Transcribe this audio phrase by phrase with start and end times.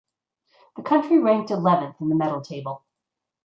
[0.77, 2.83] The country ranked eleventh in the medal table.